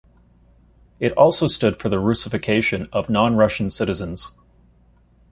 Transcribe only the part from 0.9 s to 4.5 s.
It also stood for the russification of non-Russian citizens.